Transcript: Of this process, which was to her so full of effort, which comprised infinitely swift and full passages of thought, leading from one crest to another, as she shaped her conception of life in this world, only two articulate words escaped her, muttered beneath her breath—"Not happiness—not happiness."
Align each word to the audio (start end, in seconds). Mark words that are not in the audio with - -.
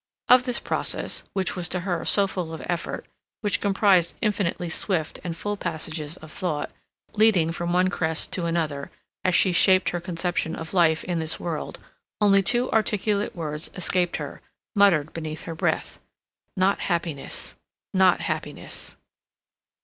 Of 0.29 0.45
this 0.45 0.59
process, 0.59 1.21
which 1.33 1.55
was 1.55 1.69
to 1.69 1.81
her 1.81 2.03
so 2.05 2.25
full 2.25 2.55
of 2.55 2.63
effort, 2.65 3.05
which 3.41 3.61
comprised 3.61 4.15
infinitely 4.19 4.67
swift 4.67 5.19
and 5.23 5.37
full 5.37 5.55
passages 5.55 6.17
of 6.17 6.31
thought, 6.31 6.71
leading 7.13 7.51
from 7.51 7.71
one 7.71 7.89
crest 7.91 8.31
to 8.31 8.47
another, 8.47 8.89
as 9.23 9.35
she 9.35 9.51
shaped 9.51 9.89
her 9.89 9.99
conception 10.01 10.55
of 10.55 10.73
life 10.73 11.03
in 11.03 11.19
this 11.19 11.39
world, 11.39 11.77
only 12.19 12.41
two 12.41 12.71
articulate 12.71 13.35
words 13.35 13.69
escaped 13.75 14.17
her, 14.17 14.41
muttered 14.75 15.13
beneath 15.13 15.43
her 15.43 15.53
breath—"Not 15.53 16.79
happiness—not 16.79 18.21
happiness." 18.21 18.95